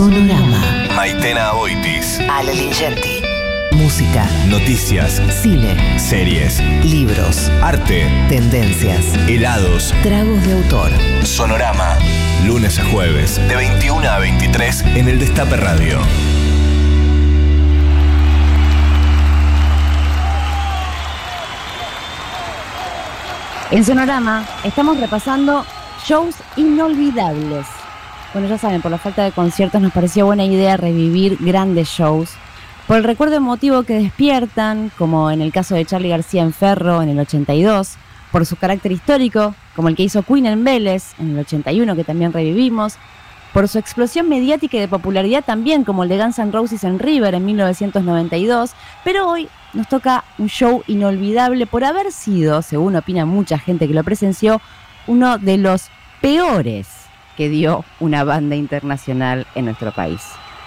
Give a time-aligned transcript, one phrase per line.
[0.00, 0.88] Sonorama.
[0.96, 2.18] Maitena Aboitis.
[2.30, 3.20] Ale Lingenti.
[3.72, 5.20] Música, Noticias.
[5.42, 6.58] cine, Series.
[6.82, 8.08] libros, Arte.
[8.30, 9.92] tendencias, Helados.
[10.02, 10.90] tragos de autor.
[11.22, 11.98] Sonorama.
[12.46, 13.36] Lunes a jueves.
[13.46, 16.00] De 21 a 23 en el Destape Radio.
[23.70, 25.64] En Sonorama estamos repasando
[26.06, 27.66] shows inolvidables.
[28.32, 32.30] Bueno, ya saben, por la falta de conciertos nos pareció buena idea revivir grandes shows.
[32.86, 37.02] Por el recuerdo emotivo que despiertan, como en el caso de Charlie García en Ferro
[37.02, 37.96] en el 82,
[38.30, 42.04] por su carácter histórico, como el que hizo Queen en Vélez en el 81, que
[42.04, 42.98] también revivimos,
[43.52, 47.00] por su explosión mediática y de popularidad también, como el de Guns N' Roses en
[47.00, 53.26] River en 1992, pero hoy nos toca un show inolvidable por haber sido, según opina
[53.26, 54.60] mucha gente que lo presenció,
[55.08, 55.88] uno de los
[56.20, 56.99] peores
[57.36, 60.20] que dio una banda internacional en nuestro país.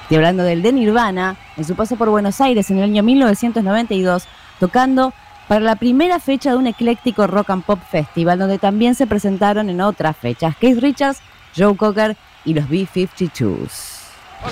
[0.03, 4.28] Estoy hablando del de Nirvana, en su paso por Buenos Aires en el año 1992,
[4.59, 5.14] tocando
[5.47, 9.69] para la primera fecha de un ecléctico rock and pop festival, donde también se presentaron
[9.69, 11.22] en otras fechas Keith Richards,
[11.56, 14.02] Joe Cocker y los B-52s.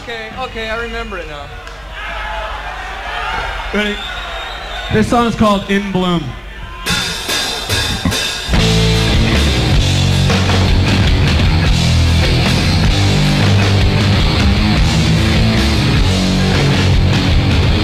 [0.02, 1.46] Okay, okay, I remember it now.
[3.74, 3.96] Ready?
[4.94, 6.22] This song's called In Bloom.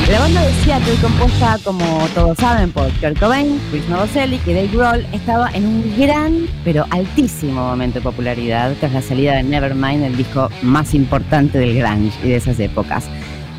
[0.10, 1.84] La banda de Seattle, compuesta, como
[2.16, 6.86] todos saben, por Kurt Cobain, Chris Novoselic y Dave Grohl, estaba en un gran, pero
[6.92, 12.18] altísimo momento de popularidad tras la salida de Nevermind, el disco más importante del grunge
[12.24, 13.10] y de esas épocas.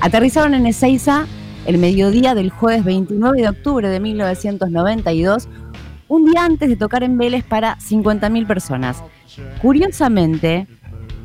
[0.00, 1.27] Aterrizaron en Ezeiza
[1.66, 5.50] el mediodía del jueves 29 de octubre de 1992,
[6.08, 9.05] un día antes de tocar en Vélez para 50.000 personas.
[9.60, 10.66] Curiosamente,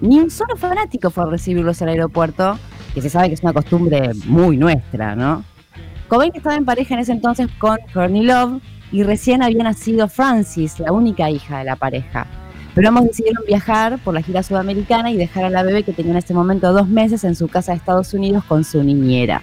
[0.01, 2.59] ni un solo fanático fue a recibirlos al aeropuerto,
[2.93, 5.43] que se sabe que es una costumbre muy nuestra, ¿no?
[6.07, 10.79] Cobain estaba en pareja en ese entonces con Courtney Love y recién había nacido Francis,
[10.79, 12.27] la única hija de la pareja.
[12.75, 16.11] Pero ambos decidieron viajar por la gira sudamericana y dejar a la bebé que tenía
[16.11, 19.41] en ese momento dos meses en su casa de Estados Unidos con su niñera.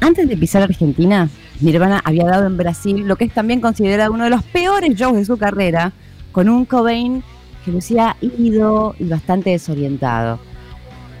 [0.00, 1.28] Antes de pisar Argentina,
[1.60, 5.16] Nirvana había dado en Brasil lo que es también considerado uno de los peores shows
[5.16, 5.92] de su carrera,
[6.32, 7.22] con un Cobain
[7.64, 10.40] que lucía ido y bastante desorientado.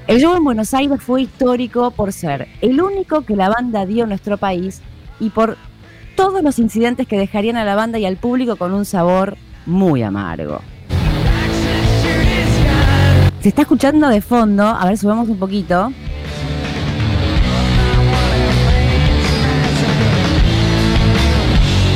[0.08, 4.02] El show en Buenos Aires fue histórico por ser el único que la banda dio
[4.02, 4.82] en nuestro país
[5.20, 5.56] y por
[6.16, 10.02] todos los incidentes que dejarían a la banda y al público con un sabor muy
[10.02, 10.60] amargo.
[13.40, 15.92] Se está escuchando de fondo, a ver, subamos un poquito.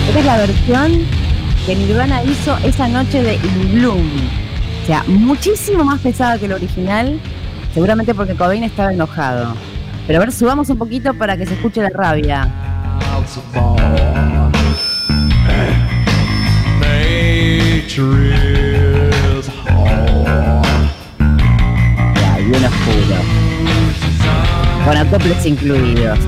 [0.09, 0.93] Esta es la versión
[1.67, 4.11] que Nirvana hizo esa noche de In Bloom.
[4.83, 7.21] O sea, muchísimo más pesada que el original,
[7.77, 9.55] seguramente porque Cobain estaba enojado.
[10.07, 12.49] Pero a ver, subamos un poquito para que se escuche la rabia.
[22.15, 23.17] Ya, bien oscuro.
[24.87, 26.19] Con acoples incluidos.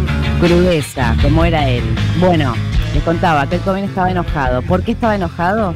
[0.41, 1.83] Crudeza, como era él.
[2.21, 2.53] Bueno,
[2.93, 4.61] les contaba que el Cobain estaba enojado.
[4.61, 5.75] ¿Por qué estaba enojado?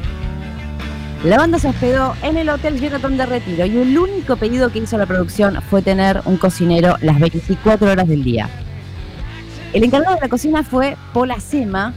[1.23, 4.79] La banda se hospedó en el Hotel Sheraton de Retiro y el único pedido que
[4.79, 8.49] hizo la producción fue tener un cocinero las 24 horas del día.
[9.71, 11.93] El encargado de la cocina fue Paul Sema,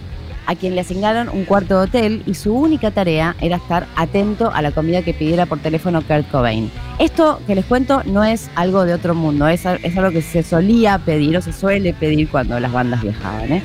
[0.46, 4.52] a quien le asignaron un cuarto de hotel y su única tarea era estar atento
[4.54, 6.70] a la comida que pidiera por teléfono Kurt Cobain.
[7.00, 10.44] Esto que les cuento no es algo de otro mundo, es, es algo que se
[10.44, 13.54] solía pedir o se suele pedir cuando las bandas viajaban.
[13.54, 13.62] ¿eh?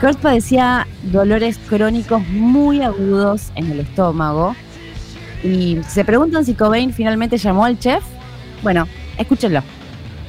[0.00, 4.56] Kurt padecía dolores crónicos muy agudos en el estómago
[5.42, 8.02] y se preguntan si Cobain finalmente llamó al chef.
[8.62, 8.88] Bueno,
[9.18, 9.62] escúchenlo.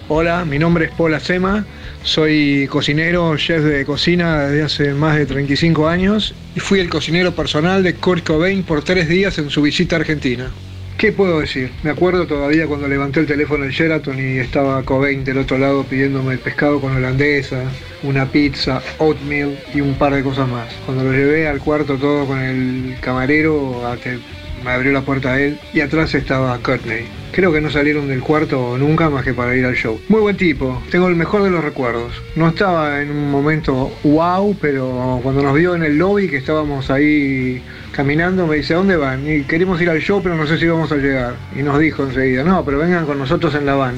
[0.10, 1.66] Hola, mi nombre es Paul Acema,
[2.02, 7.36] soy cocinero, chef de cocina desde hace más de 35 años y fui el cocinero
[7.36, 10.50] personal de Kurt Cobain por tres días en su visita a Argentina.
[10.98, 11.72] ¿Qué puedo decir?
[11.84, 15.84] Me acuerdo todavía cuando levanté el teléfono del Sheraton y estaba Cobain del otro lado
[15.84, 17.66] pidiéndome el pescado con holandesa,
[18.02, 20.74] una pizza, oatmeal y un par de cosas más.
[20.86, 24.18] Cuando lo llevé al cuarto todo con el camarero, a que
[24.64, 27.06] me abrió la puerta a él y atrás estaba Courtney.
[27.32, 30.00] Creo que no salieron del cuarto nunca más que para ir al show.
[30.08, 32.14] Muy buen tipo, tengo el mejor de los recuerdos.
[32.36, 36.90] No estaba en un momento wow, pero cuando nos vio en el lobby que estábamos
[36.90, 37.62] ahí
[37.92, 39.30] caminando, me dice, ¿a dónde van?
[39.30, 41.36] Y queremos ir al show, pero no sé si vamos a llegar.
[41.56, 43.96] Y nos dijo enseguida, no, pero vengan con nosotros en la van.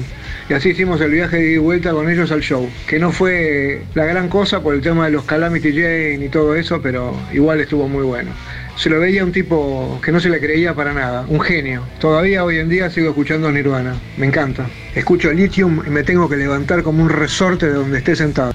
[0.48, 4.04] Y así hicimos el viaje de vuelta con ellos al show, que no fue la
[4.04, 7.88] gran cosa por el tema de los Calamity Jane y todo eso, pero igual estuvo
[7.88, 8.32] muy bueno.
[8.76, 11.84] Se lo veía un tipo que no se le creía para nada, un genio.
[11.98, 14.66] Todavía hoy en día sigo escuchando Nirvana, me encanta.
[14.94, 18.52] Escucho Lithium y me tengo que levantar como un resorte de donde esté sentado.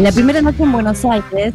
[0.00, 1.52] La primera noche en Buenos Aires,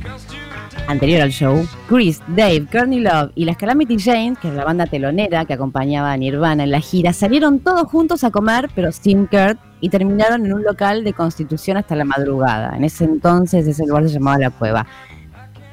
[0.88, 4.86] anterior al show, Chris, Dave, Courtney Love y las Calamity Jane, que es la banda
[4.86, 9.26] telonera que acompañaba a Nirvana en la gira, salieron todos juntos a comer, pero sin
[9.26, 12.78] Kurt, y terminaron en un local de Constitución hasta la madrugada.
[12.78, 14.86] En ese entonces ese lugar se llamaba La Cueva.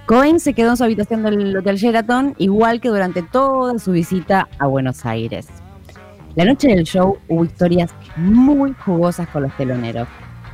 [0.07, 4.49] Cohen se quedó en su habitación del Hotel Sheraton, igual que durante toda su visita
[4.59, 5.47] a Buenos Aires.
[6.37, 10.09] La noche del show hubo historias muy jugosas con los teloneros.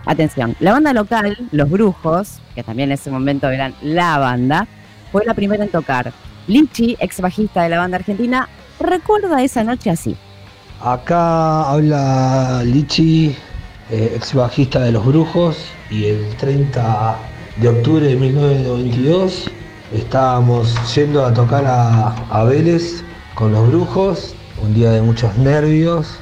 [0.08, 4.66] Atención, la banda local, Los Brujos, que también en ese momento eran la banda,
[5.12, 6.14] fue la primera en tocar.
[6.46, 8.48] Lichi, ex bajista de la banda argentina,
[8.80, 10.16] recuerda esa noche así.
[10.80, 13.36] Acá habla Lichi,
[13.90, 15.58] eh, ex bajista de Los Brujos,
[15.90, 17.16] y el 30
[17.58, 19.50] de octubre de 1992
[19.92, 26.18] estábamos yendo a tocar a, a Vélez con Los Brujos, un día de muchos nervios.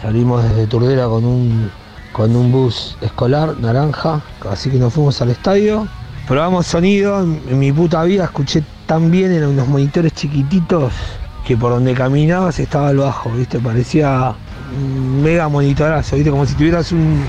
[0.00, 1.72] Salimos desde Turdera con un,
[2.14, 5.88] con un bus escolar naranja, así que nos fuimos al estadio.
[6.28, 10.92] Probamos sonido, en, mi puta vida escuché tan bien en unos monitores chiquititos
[11.44, 13.58] que por donde caminabas estaba el bajo, ¿viste?
[13.58, 14.32] Parecía
[14.80, 16.30] un mega monitorazo, ¿viste?
[16.30, 17.26] Como si tuvieras un,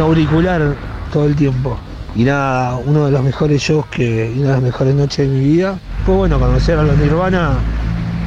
[0.00, 0.76] auricular
[1.12, 1.76] todo el tiempo.
[2.14, 5.44] Y nada, uno de los mejores shows que, una de las mejores noches de mi
[5.44, 5.76] vida.
[6.06, 7.54] Fue bueno conocer a los Nirvana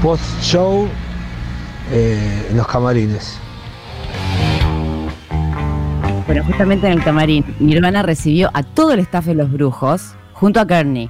[0.01, 0.85] post-show
[1.93, 3.39] eh, en los camarines.
[6.25, 10.61] Bueno, justamente en el camarín, Nirvana recibió a todo el staff de Los Brujos, junto
[10.61, 11.09] a Kearney.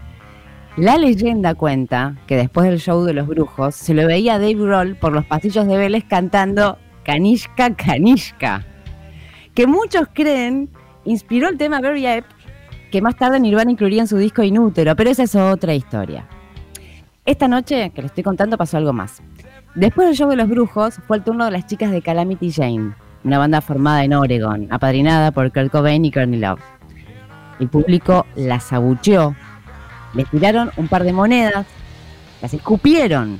[0.76, 4.56] La leyenda cuenta que después del show de Los Brujos, se lo veía a Dave
[4.56, 8.66] Grohl por los pasillos de Vélez cantando Kanishka Kanishka,
[9.54, 10.70] que muchos creen
[11.06, 12.26] inspiró el tema Very Up,
[12.92, 16.28] que más tarde Nirvana incluiría en su disco Inútero, pero esa es otra historia.
[17.24, 19.22] Esta noche, que le estoy contando, pasó algo más.
[19.76, 22.96] Después del show de los brujos, fue el turno de las chicas de Calamity Jane,
[23.24, 26.60] una banda formada en Oregon, apadrinada por Kurt Cobain y Courtney Love.
[27.60, 29.36] El público las abucheó,
[30.14, 31.66] les tiraron un par de monedas,
[32.42, 33.40] las escupieron,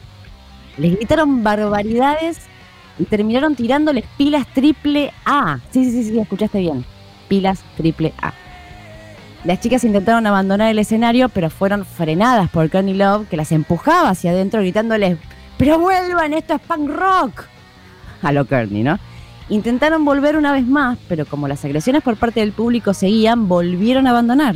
[0.78, 2.48] les gritaron barbaridades
[2.98, 5.60] y terminaron tirándoles pilas triple A.
[5.72, 6.86] Sí, sí, sí, sí, escuchaste bien.
[7.28, 8.34] Pilas triple A.
[9.44, 14.10] Las chicas intentaron abandonar el escenario, pero fueron frenadas por Courtney Love, que las empujaba
[14.10, 15.18] hacia adentro gritándoles,
[15.58, 17.46] pero vuelvan, esto es punk rock.
[18.22, 19.00] A lo Courtney, ¿no?
[19.50, 24.08] Intentaron volver una vez más, pero como las agresiones por parte del público seguían, volvieron
[24.08, 24.56] a abandonar.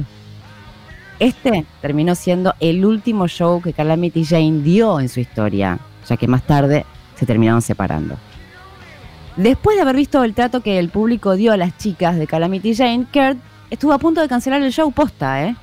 [1.20, 6.28] Este terminó siendo el último show que Calamity Jane dio en su historia, ya que
[6.28, 8.18] más tarde se terminaron separando.
[9.36, 12.76] Después de haber visto el trato que el público dio a las chicas de Calamity
[12.76, 13.38] Jane, Kurt
[13.70, 15.56] estuvo a punto de cancelar el show posta, ¿eh?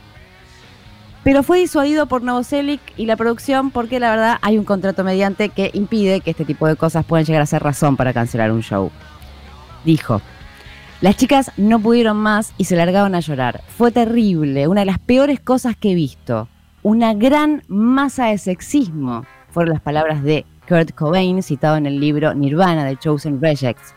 [1.25, 5.49] Pero fue disuadido por Novoselic y la producción porque la verdad hay un contrato mediante
[5.49, 8.63] que impide que este tipo de cosas puedan llegar a ser razón para cancelar un
[8.63, 8.91] show.
[9.85, 10.21] Dijo,
[11.01, 13.63] las chicas no pudieron más y se largaron a llorar.
[13.69, 16.49] Fue terrible, una de las peores cosas que he visto.
[16.83, 22.35] Una gran masa de sexismo, fueron las palabras de Kurt Cobain, citado en el libro
[22.35, 23.95] Nirvana de Chosen Rejects.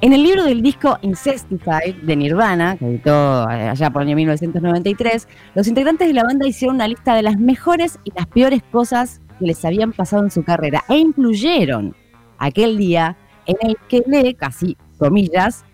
[0.00, 5.26] En el libro del disco Incestified de Nirvana, que editó allá por el año 1993,
[5.56, 9.20] los integrantes de la banda hicieron una lista de las mejores y las peores cosas
[9.40, 11.96] que les habían pasado en su carrera e incluyeron
[12.38, 13.16] aquel día
[13.48, 15.64] en el que le, casi comillas,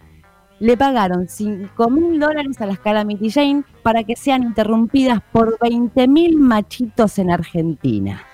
[0.61, 6.09] le pagaron 5 mil dólares a las Calamity Jane para que sean interrumpidas por 20
[6.09, 8.25] mil machitos en Argentina.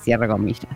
[0.00, 0.66] Cierro comillas.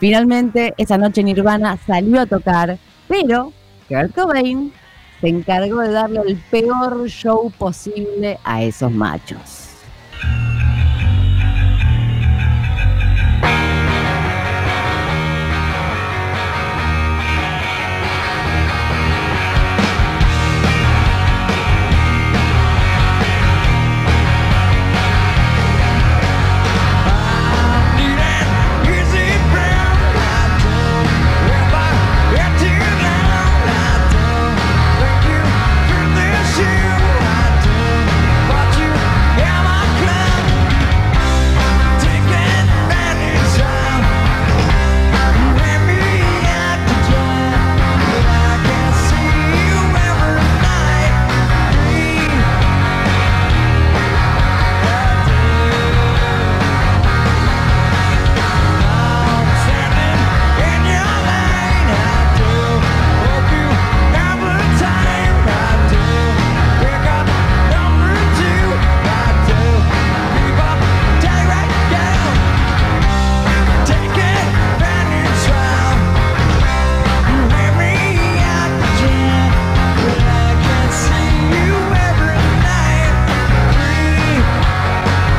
[0.00, 3.52] Finalmente, esa noche Nirvana salió a tocar, pero
[3.88, 4.72] Kurt Cobain
[5.20, 9.71] se encargó de darle el peor show posible a esos machos.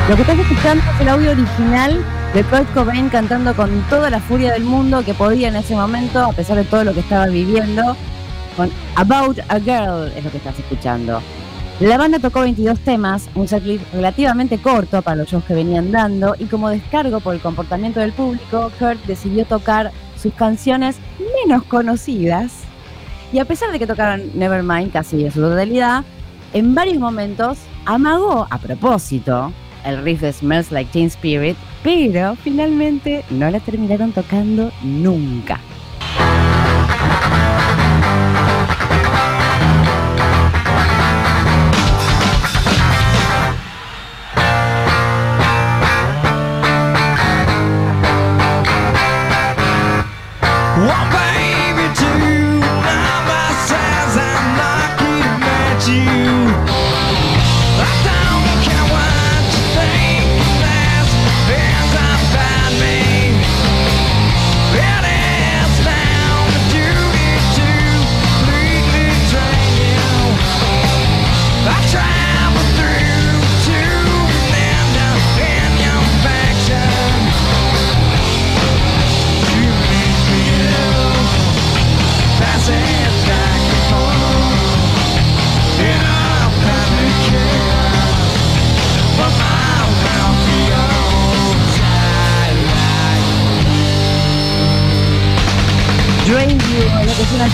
[0.06, 4.20] Lo que estás escuchando es el audio original de Kurt Cobain cantando con toda la
[4.20, 7.24] furia del mundo que podía en ese momento, a pesar de todo lo que estaba
[7.28, 7.96] viviendo.
[8.54, 11.22] Con About a Girl es lo que estás escuchando.
[11.80, 16.36] La banda tocó 22 temas, un setlist relativamente corto para los shows que venían dando,
[16.38, 20.98] y como descargo por el comportamiento del público, Kurt decidió tocar sus canciones
[21.46, 22.52] menos conocidas.
[23.32, 26.04] Y a pesar de que tocaron Nevermind casi en su totalidad,
[26.52, 27.56] en varios momentos
[27.86, 29.50] amagó a propósito
[29.84, 35.60] el riff de Smells Like Teen Spirit, pero finalmente no la terminaron tocando nunca.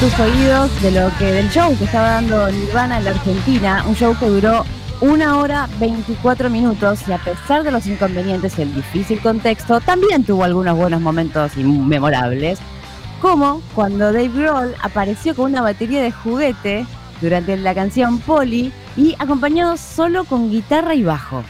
[0.00, 3.94] Tus oídos de lo que del show que estaba dando Nirvana en la Argentina, un
[3.94, 4.64] show que duró
[5.02, 10.24] una hora 24 minutos y a pesar de los inconvenientes y el difícil contexto, también
[10.24, 12.58] tuvo algunos buenos momentos memorables,
[13.20, 16.86] como cuando Dave Grohl apareció con una batería de juguete
[17.20, 21.44] durante la canción Polly y acompañado solo con guitarra y bajo.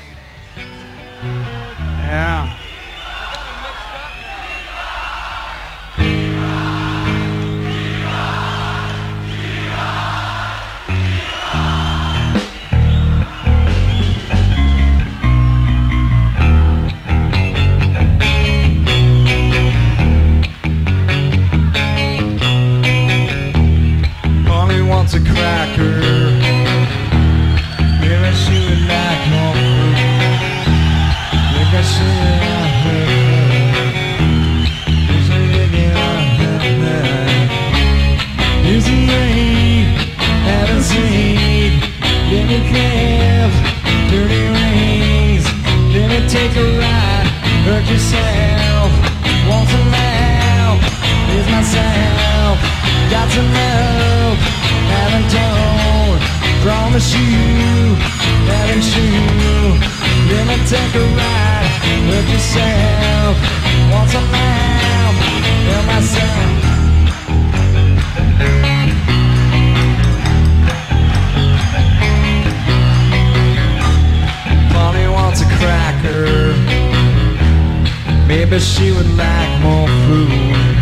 [78.50, 80.74] Maybe she would like more food.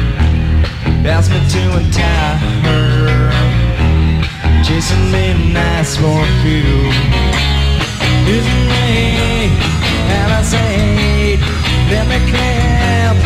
[1.04, 3.28] Ask me to untie her.
[4.64, 6.88] Chasing me nice for a few.
[8.24, 9.52] Isn't me?
[10.16, 11.36] And I say,
[11.92, 13.16] let me clap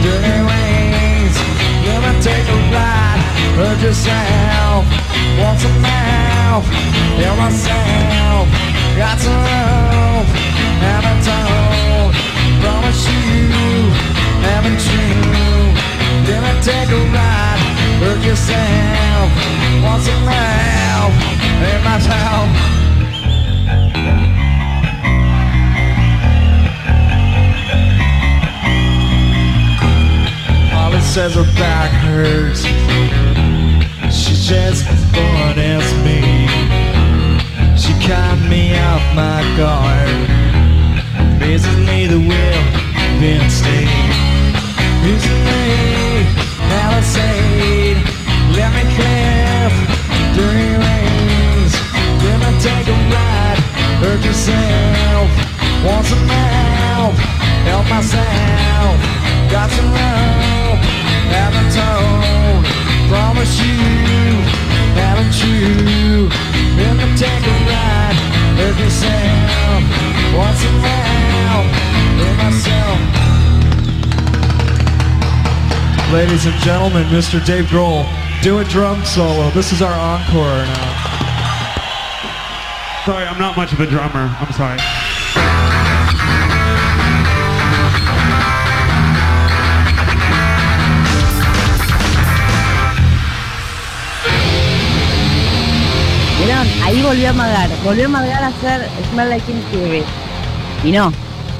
[0.00, 1.36] dirty wings.
[1.84, 3.20] Let me take a ride.
[3.60, 4.88] Hurt yourself.
[5.36, 6.64] Want some help?
[7.20, 8.48] Help myself.
[8.96, 10.26] Got some help.
[10.88, 12.14] Haven't told.
[12.64, 13.59] Promise you.
[18.30, 19.28] yourself
[19.82, 21.10] What's it now?
[21.66, 22.50] It might help
[30.76, 32.64] All it says her back hurts
[50.40, 50.80] me
[52.60, 53.58] take a ride.
[54.04, 55.28] Hurt yourself.
[57.64, 57.86] Help?
[57.88, 58.96] Myself.
[59.50, 59.90] Got some.
[61.36, 62.64] Haven't told.
[63.08, 63.78] Promise you.
[65.00, 66.28] Haven't you?
[67.16, 68.18] Take a ride.
[68.60, 69.82] Hurt yourself.
[72.20, 73.00] Hurt myself.
[76.12, 77.44] Ladies and gentlemen, Mr.
[77.44, 78.04] Dave Grohl
[78.42, 79.50] do a drum solo.
[79.50, 81.10] This is our encore now.
[83.04, 84.34] Sorry, I'm not much of a drummer.
[84.40, 84.78] I'm sorry.
[96.38, 96.66] ¿Vieron?
[96.82, 97.68] Ahí volvió a magar.
[97.84, 100.06] Volvió a magar a hacer Smell Like Teen Spirit.
[100.82, 101.12] Y no,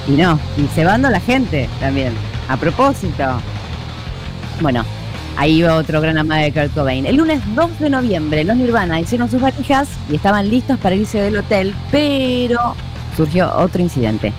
[0.08, 0.38] y no.
[0.56, 2.14] Y cebando a la gente también.
[2.48, 3.38] A propósito.
[4.60, 4.84] Bueno,
[5.40, 7.06] ahí va otro gran amado de Kurt Cobain.
[7.06, 11.18] El lunes 2 de noviembre, los Nirvana hicieron sus valijas y estaban listos para irse
[11.18, 12.76] del hotel, pero
[13.16, 14.34] surgió otro incidente.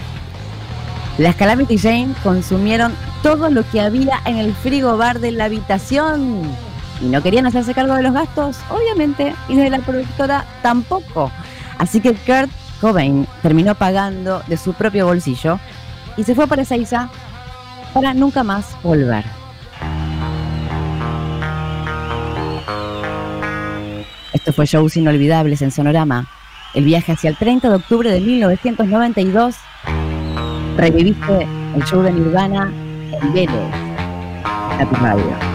[1.18, 2.94] Las Calamity Jane consumieron
[3.24, 6.44] todo lo que había en el frigobar de la habitación
[7.02, 11.32] y no querían hacerse cargo de los gastos, obviamente, y de la productora tampoco.
[11.80, 15.60] Así que Kurt Cobain terminó pagando de su propio bolsillo
[16.16, 17.10] y se fue para Ezeiza
[17.92, 19.41] para nunca más volver.
[24.42, 26.26] Esto fue Shows Inolvidables en Sonorama.
[26.74, 29.56] El viaje hacia el 30 de octubre de 1992.
[30.78, 32.74] Reviviste el show de Nirvana
[33.22, 33.72] en Vélez,
[34.44, 35.51] a tu radio.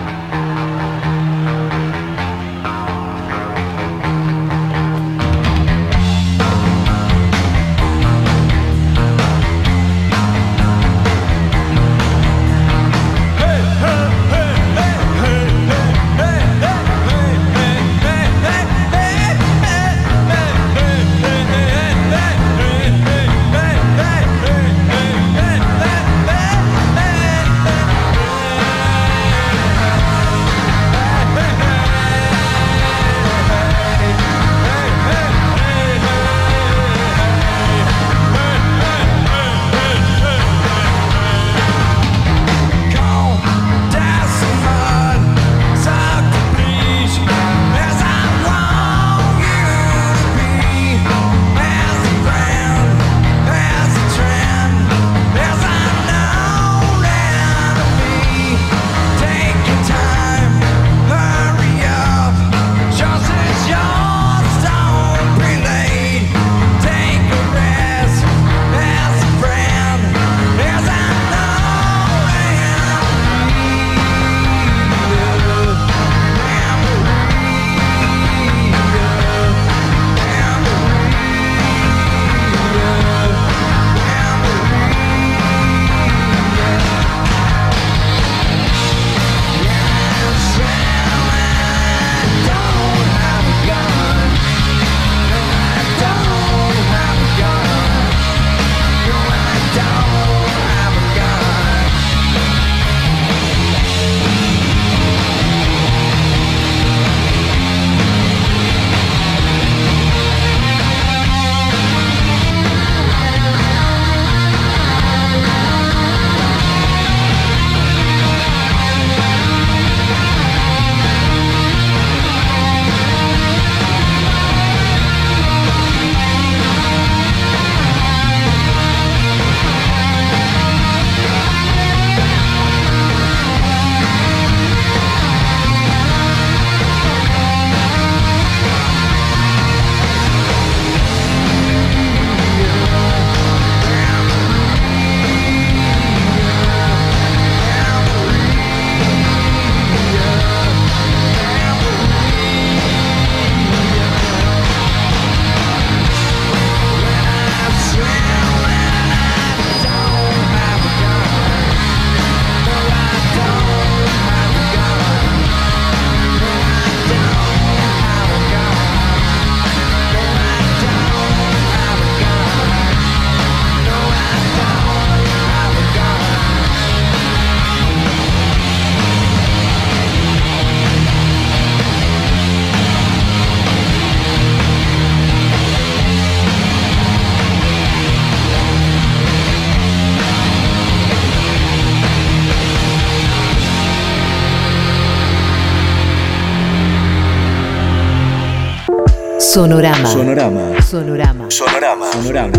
[199.56, 200.06] Sonorama.
[200.06, 200.82] Sonorama.
[200.82, 201.50] Sonorama.
[201.50, 202.12] Sonorama.
[202.12, 202.58] Sonorama.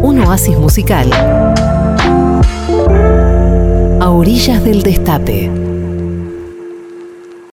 [0.00, 1.12] Un oasis musical.
[4.00, 5.50] A orillas del destape.